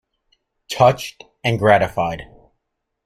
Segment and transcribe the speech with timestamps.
[0.67, 2.23] Touched and gratified.